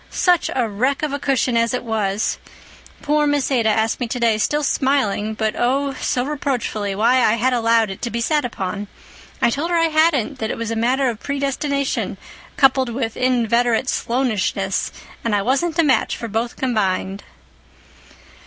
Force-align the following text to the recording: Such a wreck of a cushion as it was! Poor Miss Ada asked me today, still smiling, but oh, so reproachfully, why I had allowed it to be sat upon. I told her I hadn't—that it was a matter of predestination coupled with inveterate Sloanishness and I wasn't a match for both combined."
Such 0.09 0.49
a 0.55 0.67
wreck 0.67 1.03
of 1.03 1.13
a 1.13 1.19
cushion 1.19 1.55
as 1.55 1.75
it 1.75 1.83
was! 1.83 2.39
Poor 3.03 3.27
Miss 3.27 3.51
Ada 3.51 3.69
asked 3.69 3.99
me 3.99 4.07
today, 4.07 4.39
still 4.39 4.63
smiling, 4.63 5.35
but 5.35 5.53
oh, 5.55 5.93
so 6.01 6.25
reproachfully, 6.25 6.95
why 6.95 7.17
I 7.21 7.33
had 7.33 7.53
allowed 7.53 7.91
it 7.91 8.01
to 8.01 8.09
be 8.09 8.19
sat 8.19 8.43
upon. 8.43 8.87
I 9.43 9.51
told 9.51 9.69
her 9.69 9.77
I 9.77 9.89
hadn't—that 9.89 10.49
it 10.49 10.57
was 10.57 10.71
a 10.71 10.75
matter 10.75 11.07
of 11.07 11.19
predestination 11.19 12.17
coupled 12.57 12.89
with 12.89 13.15
inveterate 13.15 13.89
Sloanishness 13.89 14.91
and 15.23 15.35
I 15.35 15.43
wasn't 15.43 15.77
a 15.77 15.83
match 15.83 16.17
for 16.17 16.27
both 16.27 16.55
combined." 16.55 17.23